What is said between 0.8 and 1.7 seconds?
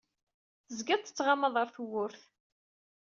tettɣamaḍ ar